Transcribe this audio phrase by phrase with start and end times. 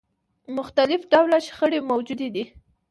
[0.57, 2.43] مختلف ډوله شخړې موجودې دي.